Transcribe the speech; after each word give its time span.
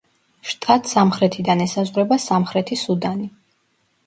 შტატს 0.51 0.95
სამხრეთიდან 0.97 1.61
ესაზღვრება 1.67 2.19
სამხრეთი 2.25 2.79
სუდანი. 2.87 3.31